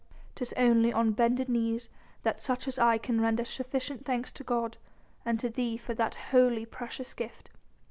"'Tis 0.33 0.51
only 0.57 0.91
on 0.91 1.11
bended 1.11 1.47
knees 1.47 1.87
that 2.23 2.41
such 2.41 2.67
as 2.67 2.79
I 2.79 2.97
can 2.97 3.21
render 3.21 3.45
sufficient 3.45 4.03
thanks 4.03 4.31
to 4.31 4.43
God 4.43 4.77
and 5.23 5.39
to 5.39 5.47
thee 5.47 5.77
for 5.77 5.93
that 5.93 6.15
holy, 6.31 6.65
precious 6.65 7.13
gift." 7.13 7.51